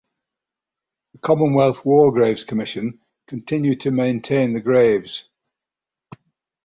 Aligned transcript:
The 1.13 1.19
Commonwealth 1.19 1.85
War 1.85 2.11
Graves 2.11 2.43
Commission 2.43 2.99
continue 3.27 3.75
to 3.75 3.91
maintain 3.91 4.51
the 4.53 4.59
graves. 4.59 5.25